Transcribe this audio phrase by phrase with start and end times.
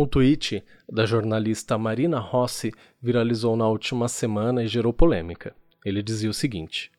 [0.00, 5.54] Um tweet da jornalista Marina Rossi viralizou na última semana e gerou polêmica.
[5.84, 6.90] Ele dizia o seguinte: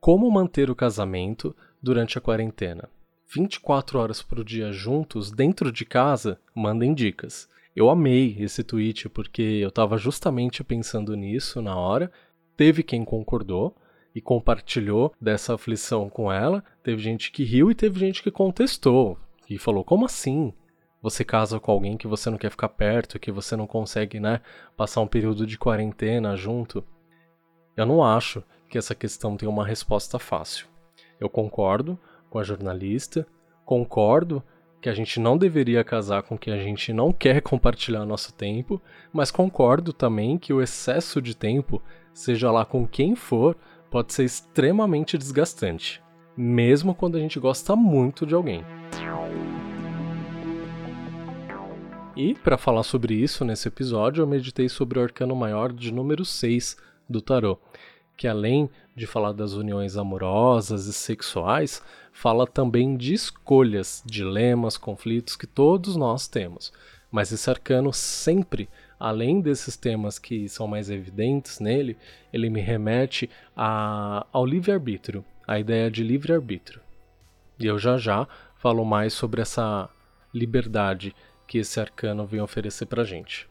[0.00, 2.88] Como manter o casamento durante a quarentena?
[3.32, 6.40] 24 horas por dia juntos dentro de casa?
[6.52, 7.48] Mandem dicas.
[7.76, 12.10] Eu amei esse tweet porque eu estava justamente pensando nisso na hora.
[12.56, 13.72] Teve quem concordou
[14.12, 16.64] e compartilhou dessa aflição com ela.
[16.82, 19.16] Teve gente que riu e teve gente que contestou
[19.48, 20.52] e falou: Como assim?
[21.02, 24.40] Você casa com alguém que você não quer ficar perto, que você não consegue, né,
[24.76, 26.84] passar um período de quarentena junto.
[27.76, 30.66] Eu não acho que essa questão tem uma resposta fácil.
[31.20, 31.98] Eu concordo
[32.28, 33.26] com a jornalista,
[33.64, 34.42] concordo
[34.80, 38.80] que a gente não deveria casar com quem a gente não quer compartilhar nosso tempo,
[39.12, 43.56] mas concordo também que o excesso de tempo, seja lá com quem for,
[43.90, 46.02] pode ser extremamente desgastante,
[46.36, 48.64] mesmo quando a gente gosta muito de alguém.
[52.18, 56.24] E, para falar sobre isso nesse episódio, eu meditei sobre o arcano maior de número
[56.24, 56.76] 6
[57.08, 57.56] do tarô,
[58.16, 65.36] que além de falar das uniões amorosas e sexuais, fala também de escolhas, dilemas, conflitos
[65.36, 66.72] que todos nós temos.
[67.08, 71.96] Mas esse arcano sempre, além desses temas que são mais evidentes nele,
[72.32, 76.80] ele me remete a, ao livre-arbítrio, a ideia de livre-arbítrio.
[77.60, 79.88] E eu já já falo mais sobre essa
[80.34, 81.14] liberdade
[81.48, 83.48] que esse arcano vem oferecer pra gente.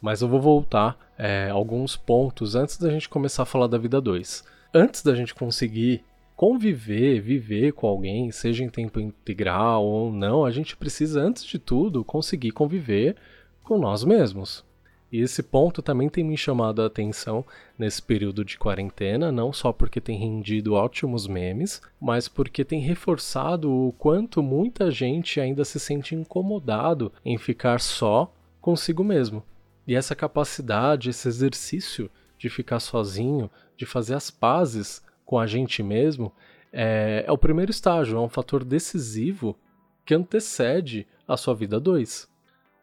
[0.00, 4.00] Mas eu vou voltar é, alguns pontos antes da gente começar a falar da vida
[4.00, 4.44] 2.
[4.74, 6.04] Antes da gente conseguir
[6.36, 11.58] conviver, viver com alguém, seja em tempo integral ou não, a gente precisa, antes de
[11.58, 13.16] tudo, conseguir conviver
[13.62, 14.64] com nós mesmos.
[15.12, 17.44] E esse ponto também tem me chamado a atenção
[17.78, 23.70] nesse período de quarentena, não só porque tem rendido ótimos memes, mas porque tem reforçado
[23.70, 29.42] o quanto muita gente ainda se sente incomodado em ficar só consigo mesmo.
[29.86, 35.82] E essa capacidade, esse exercício de ficar sozinho, de fazer as pazes com a gente
[35.82, 36.32] mesmo,
[36.72, 39.58] é, é o primeiro estágio, é um fator decisivo
[40.06, 42.31] que antecede a sua vida 2.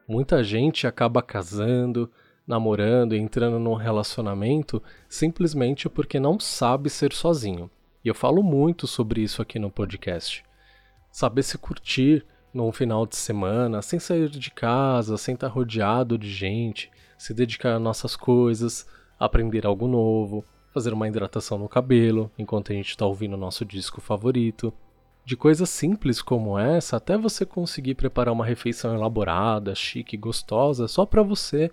[0.09, 2.11] Muita gente acaba casando,
[2.47, 7.69] namorando, entrando num relacionamento simplesmente porque não sabe ser sozinho.
[8.03, 10.43] E eu falo muito sobre isso aqui no podcast.
[11.11, 16.31] Saber se curtir num final de semana, sem sair de casa, sem estar rodeado de
[16.31, 18.87] gente, se dedicar a nossas coisas,
[19.19, 20.43] aprender algo novo,
[20.73, 24.73] fazer uma hidratação no cabelo enquanto a gente está ouvindo o nosso disco favorito,
[25.25, 31.05] de coisas simples como essa, até você conseguir preparar uma refeição elaborada, chique, gostosa, só
[31.05, 31.71] para você,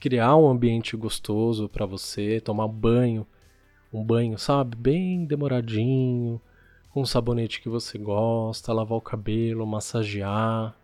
[0.00, 3.26] criar um ambiente gostoso para você, tomar banho,
[3.92, 6.40] um banho, sabe, bem demoradinho,
[6.90, 10.74] com um sabonete que você gosta, lavar o cabelo, massagear,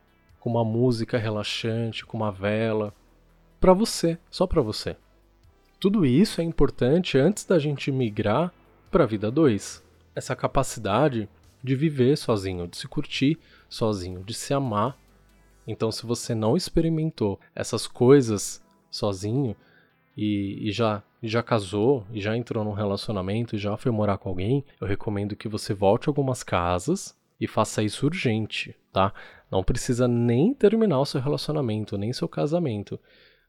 [0.40, 2.92] com uma música relaxante, com uma vela,
[3.60, 4.96] para você, só para você.
[5.80, 8.52] Tudo isso é importante antes da gente migrar
[8.90, 9.82] para a vida 2.
[10.14, 11.28] Essa capacidade
[11.64, 13.38] de viver sozinho, de se curtir
[13.70, 14.98] sozinho, de se amar.
[15.66, 19.56] Então, se você não experimentou essas coisas sozinho
[20.14, 24.18] e, e já e já casou e já entrou num relacionamento e já foi morar
[24.18, 29.10] com alguém, eu recomendo que você volte algumas casas e faça isso urgente, tá?
[29.50, 33.00] Não precisa nem terminar o seu relacionamento, nem seu casamento,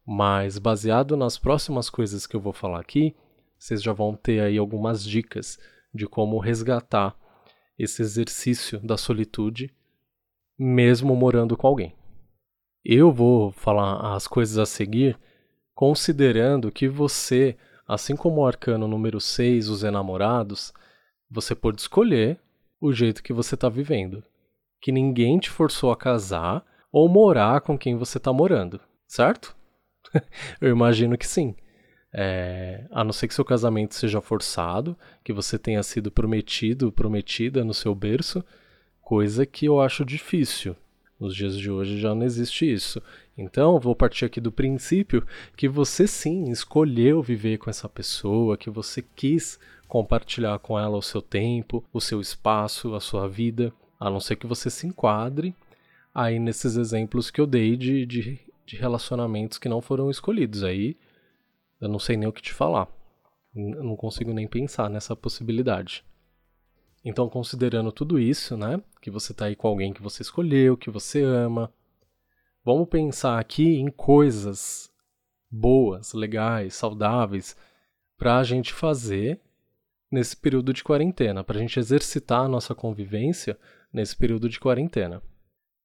[0.05, 3.13] mas baseado nas próximas coisas que eu vou falar aqui,
[3.59, 5.59] vocês já vão ter aí algumas dicas
[5.93, 7.13] de como resgatar
[7.77, 9.73] esse exercício da solitude,
[10.57, 11.93] mesmo morando com alguém.
[12.83, 15.17] Eu vou falar as coisas a seguir,
[15.73, 20.71] considerando que você, assim como o arcano número 6, os enamorados,
[21.29, 22.39] você pode escolher
[22.79, 24.23] o jeito que você está vivendo.
[24.79, 29.55] Que ninguém te forçou a casar ou morar com quem você está morando, certo?
[30.61, 31.55] Eu imagino que sim.
[32.17, 37.61] É, a não ser que seu casamento seja forçado, que você tenha sido prometido, prometida
[37.65, 38.41] no seu berço,
[39.01, 40.77] coisa que eu acho difícil.
[41.19, 43.01] Nos dias de hoje já não existe isso.
[43.37, 48.69] Então, vou partir aqui do princípio que você sim escolheu viver com essa pessoa, que
[48.69, 54.09] você quis compartilhar com ela o seu tempo, o seu espaço, a sua vida, a
[54.09, 55.53] não ser que você se enquadre
[56.13, 60.63] aí nesses exemplos que eu dei de, de, de relacionamentos que não foram escolhidos.
[60.63, 60.95] Aí
[61.85, 62.87] eu não sei nem o que te falar.
[63.55, 66.03] Eu não consigo nem pensar nessa possibilidade.
[67.03, 68.81] Então, considerando tudo isso, né?
[69.01, 71.71] Que você tá aí com alguém que você escolheu, que você ama.
[72.63, 74.91] Vamos pensar aqui em coisas
[75.49, 77.55] boas, legais, saudáveis
[78.17, 79.39] para a gente fazer
[80.11, 83.57] nesse período de quarentena, para a gente exercitar a nossa convivência
[83.93, 85.21] nesse período de quarentena.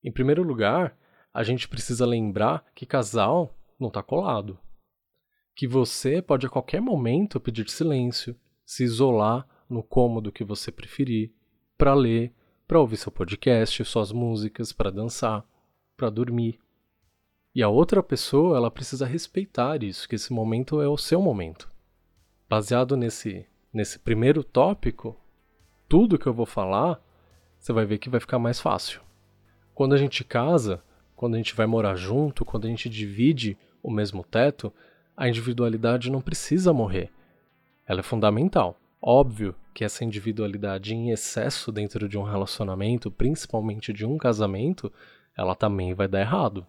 [0.02, 0.96] Em primeiro lugar,
[1.34, 4.58] a gente precisa lembrar que casal não está colado.
[5.60, 8.34] Que você pode a qualquer momento pedir silêncio,
[8.64, 11.34] se isolar no cômodo que você preferir,
[11.76, 12.32] para ler,
[12.66, 15.44] para ouvir seu podcast, suas músicas, para dançar,
[15.98, 16.58] para dormir.
[17.54, 21.70] E a outra pessoa, ela precisa respeitar isso, que esse momento é o seu momento.
[22.48, 25.14] Baseado nesse nesse primeiro tópico,
[25.86, 27.04] tudo que eu vou falar,
[27.58, 29.02] você vai ver que vai ficar mais fácil.
[29.74, 30.82] Quando a gente casa,
[31.14, 34.72] quando a gente vai morar junto, quando a gente divide o mesmo teto,
[35.20, 37.10] a individualidade não precisa morrer.
[37.86, 38.80] Ela é fundamental.
[39.02, 44.90] Óbvio que essa individualidade em excesso dentro de um relacionamento, principalmente de um casamento,
[45.36, 46.66] ela também vai dar errado.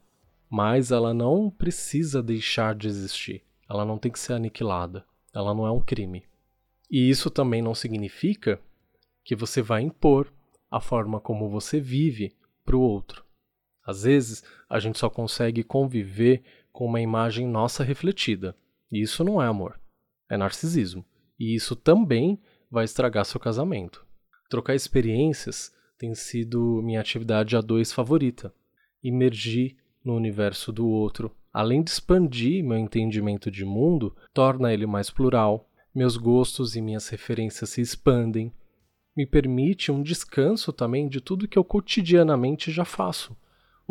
[0.50, 3.42] Mas ela não precisa deixar de existir.
[3.70, 5.06] Ela não tem que ser aniquilada.
[5.34, 6.26] Ela não é um crime.
[6.90, 8.60] E isso também não significa
[9.24, 10.28] que você vai impor
[10.70, 13.24] a forma como você vive para o outro.
[13.86, 18.56] Às vezes, a gente só consegue conviver com uma imagem nossa refletida.
[18.92, 19.80] E isso não é amor,
[20.30, 21.06] é narcisismo.
[21.40, 22.40] E isso também
[22.70, 24.06] vai estragar seu casamento.
[24.50, 28.54] Trocar experiências tem sido minha atividade a dois favorita.
[29.04, 35.10] Imergir no universo do outro, além de expandir meu entendimento de mundo, torna ele mais
[35.10, 35.70] plural.
[35.94, 38.52] Meus gostos e minhas referências se expandem.
[39.16, 43.36] Me permite um descanso também de tudo que eu cotidianamente já faço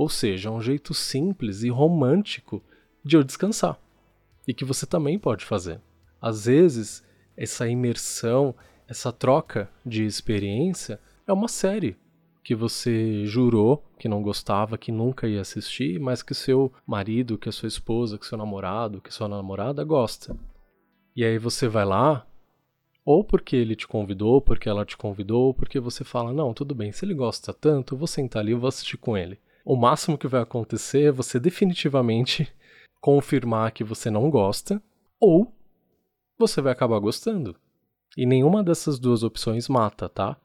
[0.00, 2.62] ou seja, um jeito simples e romântico
[3.04, 3.78] de eu descansar.
[4.46, 5.80] E que você também pode fazer.
[6.20, 7.04] Às vezes,
[7.36, 8.54] essa imersão,
[8.88, 11.96] essa troca de experiência é uma série
[12.42, 17.48] que você jurou que não gostava, que nunca ia assistir, mas que seu marido, que
[17.48, 20.34] a sua esposa, que seu namorado, que sua namorada gosta.
[21.14, 22.26] E aí você vai lá,
[23.04, 26.92] ou porque ele te convidou, porque ela te convidou, porque você fala: "Não, tudo bem,
[26.92, 30.18] se ele gosta tanto, eu vou sentar ali e vou assistir com ele" o máximo
[30.18, 32.50] que vai acontecer é você definitivamente
[33.00, 34.82] confirmar que você não gosta,
[35.18, 35.52] ou
[36.38, 37.56] você vai acabar gostando.
[38.16, 40.36] E nenhuma dessas duas opções mata, tá?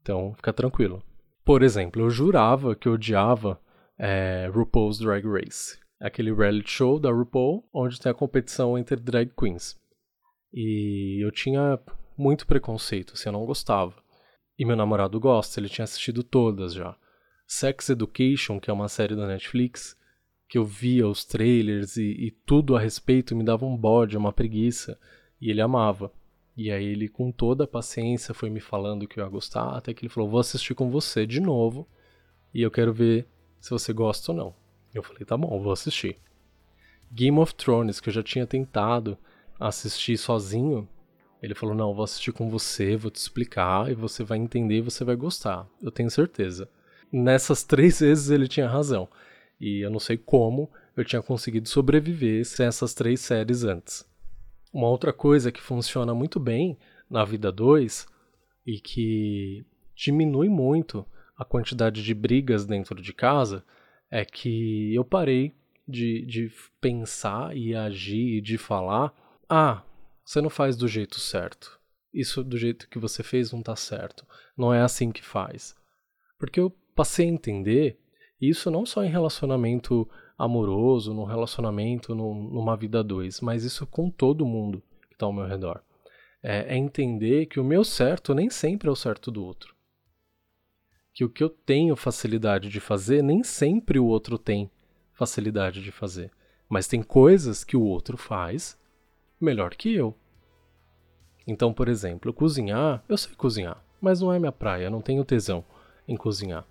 [0.00, 1.02] Então fica tranquilo.
[1.44, 3.60] Por exemplo, eu jurava que odiava
[3.98, 9.32] é, RuPaul's Drag Race, aquele reality show da RuPaul onde tem a competição entre drag
[9.38, 9.76] queens.
[10.52, 11.78] E eu tinha
[12.16, 13.94] muito preconceito, assim, eu não gostava.
[14.58, 16.96] E meu namorado gosta, ele tinha assistido todas já.
[17.46, 19.96] Sex Education, que é uma série da Netflix,
[20.50, 24.32] que eu via os trailers e, e tudo a respeito me dava um bode, uma
[24.32, 24.98] preguiça,
[25.40, 26.12] e ele amava.
[26.56, 29.94] E aí ele, com toda a paciência, foi me falando que eu ia gostar, até
[29.94, 31.88] que ele falou, vou assistir com você de novo,
[32.52, 33.28] e eu quero ver
[33.60, 34.54] se você gosta ou não.
[34.92, 36.18] Eu falei, tá bom, vou assistir.
[37.12, 39.16] Game of Thrones, que eu já tinha tentado
[39.58, 40.88] assistir sozinho,
[41.40, 44.82] ele falou, não, vou assistir com você, vou te explicar, e você vai entender e
[44.82, 45.64] você vai gostar.
[45.80, 46.68] Eu tenho certeza
[47.12, 49.08] nessas três vezes ele tinha razão.
[49.60, 54.08] E eu não sei como eu tinha conseguido sobreviver sem essas três séries antes.
[54.72, 56.78] Uma outra coisa que funciona muito bem
[57.08, 58.06] na vida 2
[58.66, 61.04] e que diminui muito
[61.36, 63.64] a quantidade de brigas dentro de casa
[64.10, 65.54] é que eu parei
[65.86, 69.12] de, de pensar e agir e de falar:
[69.48, 69.82] ah,
[70.24, 71.80] você não faz do jeito certo.
[72.12, 74.26] Isso do jeito que você fez não tá certo.
[74.56, 75.74] Não é assim que faz.
[76.38, 77.98] Porque eu passei a entender
[78.40, 80.08] isso não só em relacionamento
[80.38, 85.26] amoroso, num relacionamento, num, numa vida a dois, mas isso com todo mundo que está
[85.26, 85.82] ao meu redor.
[86.42, 89.74] É, é entender que o meu certo nem sempre é o certo do outro.
[91.12, 94.70] Que o que eu tenho facilidade de fazer, nem sempre o outro tem
[95.12, 96.30] facilidade de fazer.
[96.66, 98.78] Mas tem coisas que o outro faz
[99.38, 100.16] melhor que eu.
[101.46, 105.62] Então, por exemplo, cozinhar, eu sei cozinhar, mas não é minha praia, não tenho tesão
[106.08, 106.64] em cozinhar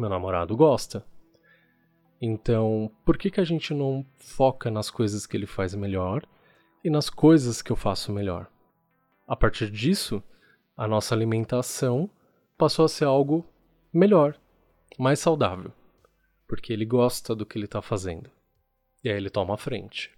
[0.00, 1.04] meu namorado gosta.
[2.20, 6.22] Então, por que, que a gente não foca nas coisas que ele faz melhor
[6.84, 8.46] e nas coisas que eu faço melhor?
[9.26, 10.22] A partir disso,
[10.76, 12.10] a nossa alimentação
[12.58, 13.44] passou a ser algo
[13.92, 14.36] melhor,
[14.98, 15.72] mais saudável,
[16.46, 18.30] porque ele gosta do que ele está fazendo.
[19.02, 20.10] E aí ele toma a frente.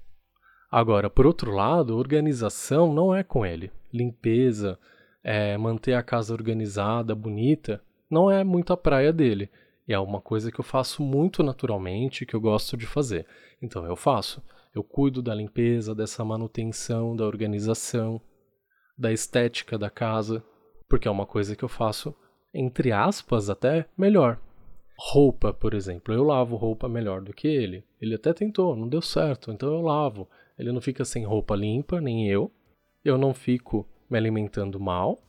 [0.70, 3.70] Agora, por outro lado, organização não é com ele.
[3.92, 4.78] Limpeza,
[5.22, 9.50] é, manter a casa organizada, bonita, não é muito a praia dele.
[9.86, 13.26] E é uma coisa que eu faço muito naturalmente, que eu gosto de fazer.
[13.60, 14.42] Então eu faço.
[14.74, 18.20] Eu cuido da limpeza, dessa manutenção, da organização,
[18.96, 20.42] da estética da casa,
[20.88, 22.14] porque é uma coisa que eu faço,
[22.54, 24.40] entre aspas, até melhor.
[24.96, 27.84] Roupa, por exemplo, eu lavo roupa melhor do que ele.
[28.00, 30.28] Ele até tentou, não deu certo, então eu lavo.
[30.56, 32.52] Ele não fica sem roupa limpa, nem eu.
[33.04, 35.20] Eu não fico me alimentando mal.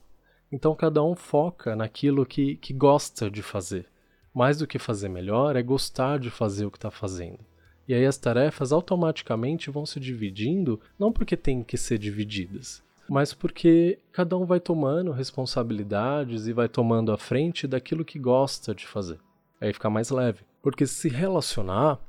[0.51, 3.91] Então cada um foca naquilo que, que gosta de fazer
[4.33, 7.39] Mais do que fazer melhor, é gostar de fazer o que está fazendo.
[7.87, 13.33] E aí as tarefas automaticamente vão se dividindo, não porque tem que ser divididas, mas
[13.33, 18.87] porque cada um vai tomando responsabilidades e vai tomando a frente daquilo que gosta de
[18.87, 19.19] fazer.
[19.59, 20.43] Aí fica mais leve.
[20.61, 21.99] Porque se relacionar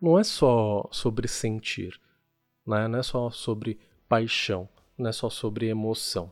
[0.00, 1.98] não é só sobre sentir,
[2.66, 2.86] né?
[2.86, 6.30] não é só sobre paixão, não é só sobre emoção.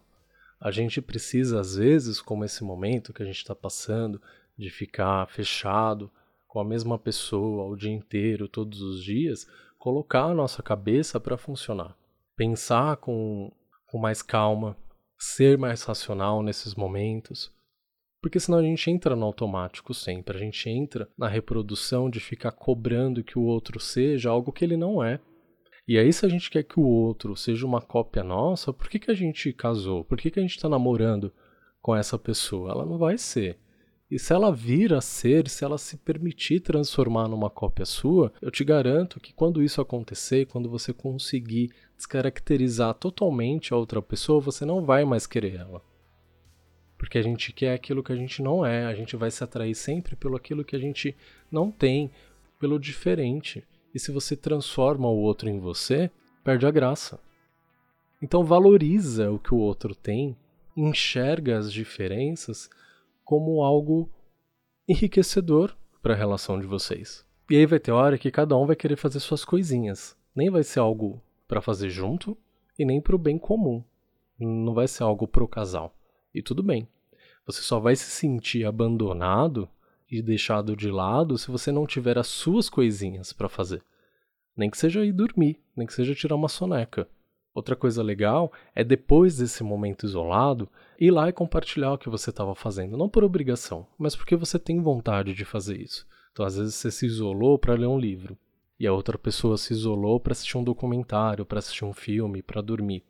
[0.61, 4.23] A gente precisa, às vezes, como esse momento que a gente está passando,
[4.57, 6.11] de ficar fechado
[6.47, 9.47] com a mesma pessoa o dia inteiro, todos os dias,
[9.79, 11.97] colocar a nossa cabeça para funcionar.
[12.37, 13.51] Pensar com,
[13.91, 14.77] com mais calma,
[15.19, 17.51] ser mais racional nesses momentos.
[18.21, 22.53] Porque senão a gente entra no automático sempre, a gente entra na reprodução de ficar
[22.53, 25.19] cobrando que o outro seja algo que ele não é.
[25.87, 29.01] E aí, se a gente quer que o outro seja uma cópia nossa, por que,
[29.01, 30.05] que a gente casou?
[30.05, 31.33] Por que, que a gente está namorando
[31.81, 32.71] com essa pessoa?
[32.71, 33.59] Ela não vai ser.
[34.13, 38.51] E se ela vir a ser, se ela se permitir transformar numa cópia sua, eu
[38.51, 44.67] te garanto que quando isso acontecer, quando você conseguir descaracterizar totalmente a outra pessoa, você
[44.67, 45.83] não vai mais querer ela.
[46.99, 49.75] Porque a gente quer aquilo que a gente não é, a gente vai se atrair
[49.75, 51.17] sempre pelo aquilo que a gente
[51.51, 52.11] não tem,
[52.61, 53.65] pelo diferente.
[53.95, 56.11] E se você transforma o outro em você,
[56.45, 57.19] perde a graça.
[58.21, 60.37] Então valoriza o que o outro tem,
[60.77, 62.69] enxerga as diferenças
[63.33, 64.11] como algo
[64.87, 67.25] enriquecedor para a relação de vocês.
[67.49, 70.15] E aí vai ter hora que cada um vai querer fazer suas coisinhas.
[70.37, 72.37] Nem vai ser algo para fazer junto
[72.79, 73.83] e nem para o bem comum.
[74.39, 75.97] Não vai ser algo pro casal.
[76.35, 76.87] E tudo bem.
[77.47, 79.67] Você só vai se sentir abandonado
[80.11, 83.83] e deixado de lado se você não tiver as suas coisinhas para fazer.
[84.55, 87.09] Nem que seja ir dormir, nem que seja tirar uma soneca.
[87.55, 90.69] Outra coisa legal é depois desse momento isolado,
[90.99, 94.59] ir lá e compartilhar o que você estava fazendo, não por obrigação, mas porque você
[94.59, 96.07] tem vontade de fazer isso.
[96.33, 98.39] Então, às vezes você se isolou para ler um livro,
[98.81, 102.63] e a outra pessoa se isolou para assistir um documentário, para assistir um filme, para
[102.63, 103.05] dormir.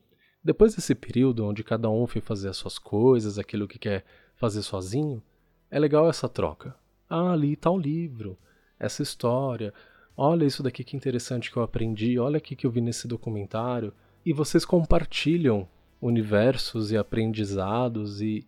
[0.44, 4.62] Depois desse período onde cada um foi fazer as suas coisas, aquilo que quer fazer
[4.62, 5.22] sozinho,
[5.70, 6.74] é legal essa troca.
[7.08, 8.36] Ah, li tal livro,
[8.78, 9.72] essa história,
[10.16, 13.94] olha isso daqui que interessante que eu aprendi, olha aqui que eu vi nesse documentário.
[14.24, 15.68] E vocês compartilham
[16.00, 18.46] universos e aprendizados e,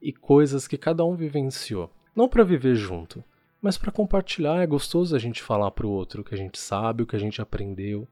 [0.00, 1.90] e coisas que cada um vivenciou.
[2.14, 3.24] Não para viver junto,
[3.60, 4.62] mas para compartilhar.
[4.62, 7.16] É gostoso a gente falar para o outro o que a gente sabe, o que
[7.16, 8.06] a gente aprendeu.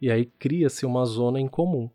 [0.00, 1.88] E aí cria-se uma zona em comum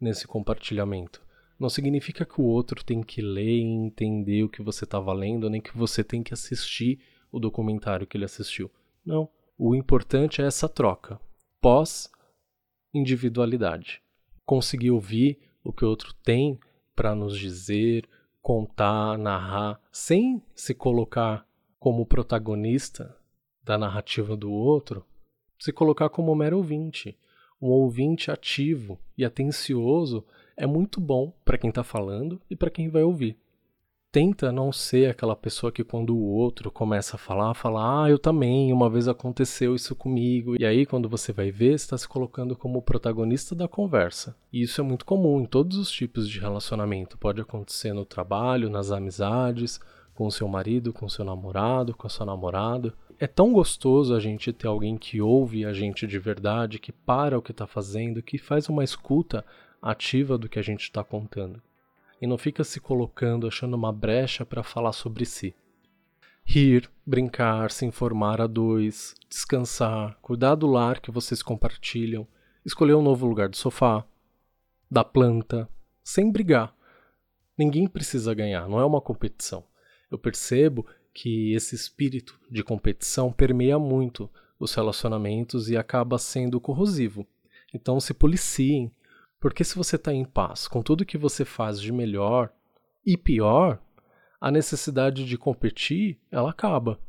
[0.00, 1.22] nesse compartilhamento.
[1.58, 5.48] Não significa que o outro tem que ler e entender o que você está valendo,
[5.48, 6.98] nem que você tem que assistir
[7.30, 8.68] o documentário que ele assistiu.
[9.06, 9.28] Não.
[9.56, 11.20] O importante é essa troca,
[12.92, 14.02] pós-individualidade.
[14.44, 16.58] Conseguir ouvir o que o outro tem
[16.94, 18.06] para nos dizer,
[18.40, 21.46] contar, narrar, sem se colocar
[21.80, 23.16] como protagonista
[23.64, 25.04] da narrativa do outro,
[25.58, 27.16] se colocar como mero ouvinte.
[27.60, 30.24] Um ouvinte ativo e atencioso
[30.56, 33.38] é muito bom para quem está falando e para quem vai ouvir
[34.12, 38.18] tenta não ser aquela pessoa que quando o outro começa a falar, fala, ah, eu
[38.18, 40.54] também, uma vez aconteceu isso comigo.
[40.60, 44.36] E aí, quando você vai ver, está se colocando como protagonista da conversa.
[44.52, 47.16] E isso é muito comum em todos os tipos de relacionamento.
[47.16, 49.80] Pode acontecer no trabalho, nas amizades,
[50.14, 52.92] com seu marido, com seu namorado, com a sua namorada.
[53.18, 57.38] É tão gostoso a gente ter alguém que ouve a gente de verdade, que para
[57.38, 59.42] o que está fazendo, que faz uma escuta
[59.80, 61.62] ativa do que a gente está contando
[62.22, 65.56] e não fica se colocando achando uma brecha para falar sobre si.
[66.44, 72.24] Rir, brincar, se informar a dois, descansar, cuidar do lar que vocês compartilham,
[72.64, 74.06] escolher um novo lugar do sofá,
[74.88, 75.68] da planta,
[76.04, 76.72] sem brigar.
[77.58, 79.64] Ninguém precisa ganhar, não é uma competição.
[80.08, 87.26] Eu percebo que esse espírito de competição permeia muito os relacionamentos e acaba sendo corrosivo.
[87.74, 88.92] Então se policiem,
[89.42, 92.48] porque se você está em paz com tudo que você faz de melhor
[93.04, 93.82] e pior,
[94.40, 97.00] a necessidade de competir, ela acaba.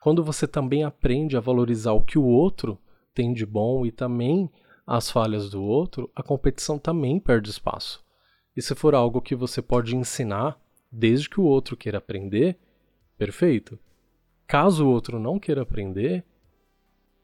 [0.00, 2.78] Quando você também aprende a valorizar o que o outro
[3.12, 4.50] tem de bom e também
[4.86, 8.02] as falhas do outro, a competição também perde espaço.
[8.56, 10.58] E se for algo que você pode ensinar,
[10.90, 12.58] desde que o outro queira aprender,
[13.18, 13.78] perfeito.
[14.46, 16.24] Caso o outro não queira aprender,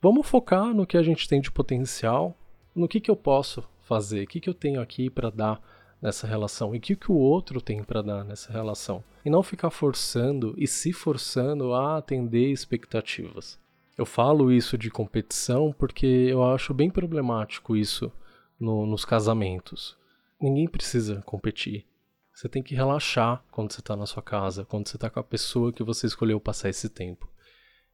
[0.02, 2.37] vamos focar no que a gente tem de potencial,
[2.75, 5.61] no que, que eu posso fazer, o que, que eu tenho aqui para dar
[6.00, 9.02] nessa relação e o que, que o outro tem para dar nessa relação.
[9.25, 13.59] E não ficar forçando e se forçando a atender expectativas.
[13.97, 18.12] Eu falo isso de competição porque eu acho bem problemático isso
[18.61, 19.97] no, nos casamentos.
[20.40, 21.87] Ninguém precisa competir.
[22.35, 25.25] Você tem que relaxar quando você está na sua casa, quando você está com a
[25.25, 27.31] pessoa que você escolheu passar esse tempo.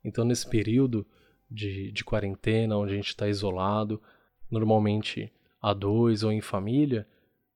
[0.04, 1.06] Então, nesse período
[1.48, 4.02] de, de quarentena, onde a gente está isolado,
[4.50, 5.32] normalmente
[5.62, 7.06] a dois ou em família,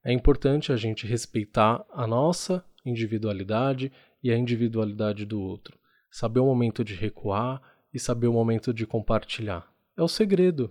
[0.04, 3.90] é importante a gente respeitar a nossa individualidade
[4.22, 5.76] e a individualidade do outro.
[6.08, 7.60] Saber o momento de recuar
[7.92, 9.68] e saber o momento de compartilhar.
[9.96, 10.70] É o segredo.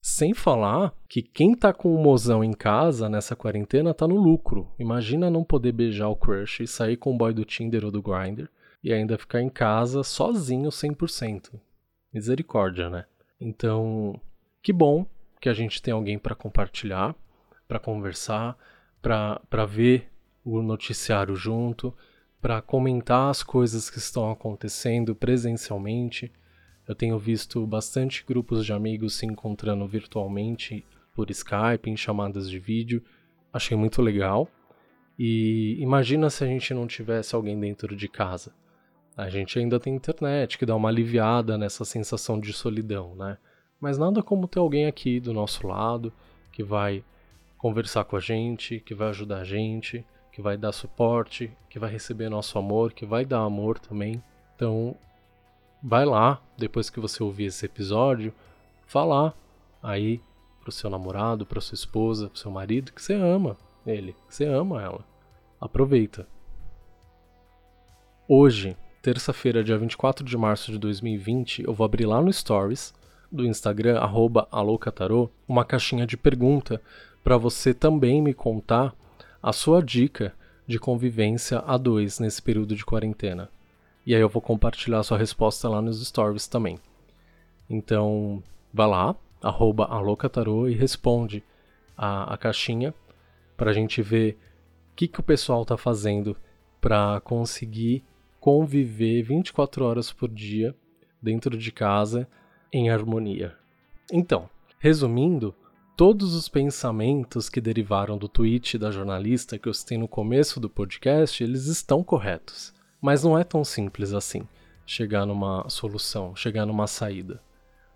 [0.00, 4.72] Sem falar que quem tá com o mozão em casa nessa quarentena tá no lucro.
[4.78, 8.02] Imagina não poder beijar o crush e sair com o boy do Tinder ou do
[8.02, 8.48] Grindr
[8.82, 11.60] e ainda ficar em casa sozinho 100%.
[12.12, 13.04] Misericórdia, né?
[13.40, 14.20] Então,
[14.62, 15.06] que bom
[15.40, 17.14] que a gente tem alguém para compartilhar
[17.68, 18.56] para conversar,
[19.02, 20.10] para ver
[20.42, 21.94] o noticiário junto,
[22.40, 26.32] para comentar as coisas que estão acontecendo presencialmente.
[26.86, 32.58] Eu tenho visto bastante grupos de amigos se encontrando virtualmente por Skype, em chamadas de
[32.58, 33.02] vídeo.
[33.52, 34.48] Achei muito legal.
[35.18, 38.54] E imagina se a gente não tivesse alguém dentro de casa.
[39.16, 43.36] A gente ainda tem internet que dá uma aliviada nessa sensação de solidão, né?
[43.80, 46.12] Mas nada como ter alguém aqui do nosso lado
[46.50, 47.04] que vai
[47.56, 51.90] conversar com a gente, que vai ajudar a gente, que vai dar suporte, que vai
[51.90, 54.22] receber nosso amor, que vai dar amor também.
[54.54, 54.96] Então,
[55.82, 58.32] vai lá, depois que você ouvir esse episódio,
[58.86, 59.36] falar
[59.82, 60.20] aí
[60.60, 63.56] pro seu namorado, pra sua esposa, pro seu marido que você ama
[63.86, 65.04] ele, que você ama ela.
[65.60, 66.26] Aproveita.
[68.28, 72.92] Hoje, terça-feira, dia 24 de março de 2020, eu vou abrir lá no Stories
[73.30, 74.00] do Instagram,
[74.50, 76.80] alocatarô, uma caixinha de pergunta
[77.22, 78.94] para você também me contar
[79.42, 80.34] a sua dica
[80.66, 83.50] de convivência a dois nesse período de quarentena.
[84.04, 86.78] E aí eu vou compartilhar a sua resposta lá nos stories também.
[87.68, 88.42] Então,
[88.72, 91.42] vá lá, arroba alocatarô e responde
[91.96, 92.94] a, a caixinha
[93.56, 94.38] para a gente ver
[94.92, 96.36] o que, que o pessoal está fazendo
[96.80, 98.04] para conseguir
[98.40, 100.74] conviver 24 horas por dia
[101.20, 102.28] dentro de casa
[102.72, 103.56] em harmonia.
[104.12, 104.48] Então,
[104.78, 105.54] resumindo,
[105.96, 110.68] todos os pensamentos que derivaram do tweet da jornalista que eu citei no começo do
[110.68, 112.72] podcast, eles estão corretos.
[113.00, 114.46] Mas não é tão simples assim
[114.88, 117.42] chegar numa solução, chegar numa saída.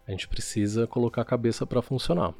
[0.06, 2.34] A gente precisa colocar a cabeça para funcionar.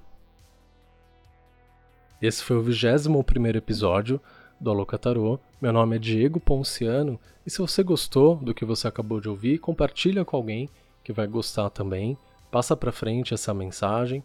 [2.21, 4.21] Esse foi o 21 primeiro episódio
[4.61, 5.41] do Alocatarô.
[5.61, 9.59] Meu nome é Diego Ponciano e se você gostou do que você acabou de ouvir,
[9.59, 10.69] compartilha com alguém
[11.03, 12.17] que vai gostar também.
[12.51, 14.23] Passa para frente essa mensagem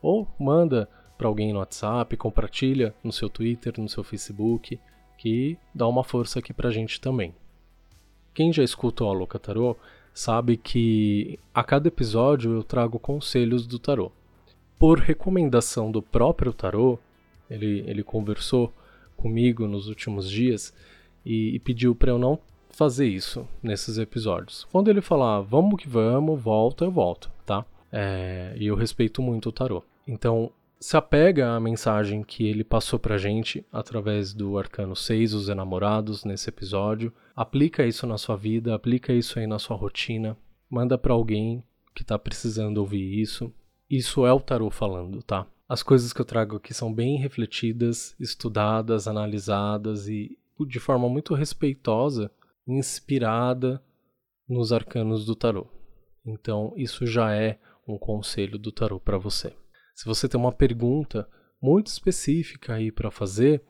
[0.00, 4.78] ou manda para alguém no WhatsApp, compartilha no seu Twitter, no seu Facebook,
[5.16, 7.34] que dá uma força aqui pra gente também.
[8.34, 9.76] Quem já escutou a Louca Tarô
[10.12, 14.10] sabe que a cada episódio eu trago conselhos do tarô.
[14.78, 16.98] Por recomendação do próprio tarô,
[17.50, 18.72] ele, ele conversou
[19.16, 20.74] comigo nos últimos dias
[21.24, 22.38] e, e pediu para eu não
[22.76, 24.66] fazer isso nesses episódios.
[24.70, 27.64] Quando ele falar vamos que vamos, volta, eu volto, tá?
[27.90, 29.82] É, e eu respeito muito o tarô.
[30.06, 35.48] Então, se apega à mensagem que ele passou pra gente através do Arcano 6, os
[35.48, 37.12] enamorados, nesse episódio.
[37.34, 40.36] Aplica isso na sua vida, aplica isso aí na sua rotina.
[40.68, 41.62] Manda para alguém
[41.94, 43.50] que tá precisando ouvir isso.
[43.88, 45.46] Isso é o tarô falando, tá?
[45.68, 51.34] As coisas que eu trago aqui são bem refletidas, estudadas, analisadas e de forma muito
[51.34, 52.30] respeitosa,
[52.66, 53.82] inspirada
[54.48, 55.66] nos arcanos do tarô.
[56.24, 59.54] Então, isso já é um conselho do tarô para você.
[59.94, 61.28] Se você tem uma pergunta
[61.60, 63.62] muito específica aí para fazer,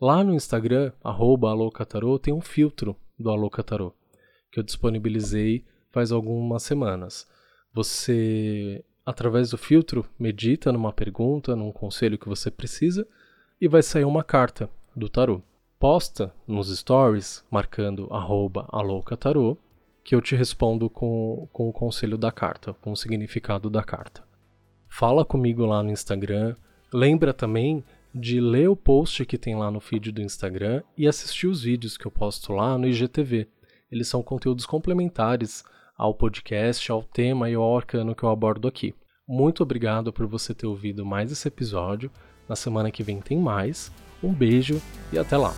[0.00, 3.94] lá no Instagram @alocatarô tem um filtro do Alocatarô
[4.56, 7.26] que eu disponibilizei faz algumas semanas.
[7.74, 13.06] Você através do filtro medita numa pergunta, num conselho que você precisa
[13.60, 15.42] e vai sair uma carta do tarô.
[15.78, 19.58] Posta nos stories marcando @alocatarô
[20.02, 24.24] que eu te respondo com, com o conselho da carta, com o significado da carta.
[24.88, 26.56] Fala comigo lá no Instagram.
[26.90, 27.84] Lembra também
[28.14, 31.98] de ler o post que tem lá no feed do Instagram e assistir os vídeos
[31.98, 33.46] que eu posto lá no IGTV.
[33.92, 35.62] Eles são conteúdos complementares
[35.94, 38.94] ao podcast, ao tema e ao arcano que eu abordo aqui.
[39.28, 42.10] Muito obrigado por você ter ouvido mais esse episódio.
[42.48, 43.92] Na semana que vem tem mais.
[44.22, 44.80] Um beijo
[45.12, 45.54] e até lá!